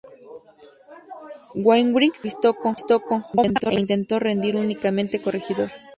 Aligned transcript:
Wainwright 1.63 2.13
se 2.15 2.29
entrevistó 2.29 2.99
con 3.07 3.21
Homma, 3.33 3.53
e 3.69 3.79
intentó 3.79 4.17
rendir 4.17 4.55
únicamente 4.55 5.21
Corregidor. 5.21 5.69